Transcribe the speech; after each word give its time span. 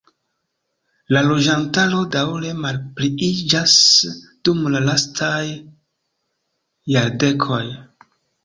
La 1.15 1.21
loĝantaro 1.25 1.99
daŭre 2.15 2.53
malpliiĝas 2.63 3.75
dum 4.49 4.65
la 4.77 4.83
lastaj 4.89 5.45
jardekoj. 6.97 7.65